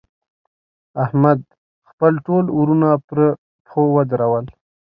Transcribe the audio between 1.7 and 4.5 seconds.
خپل ټول وروڼه پر پښو ودرول.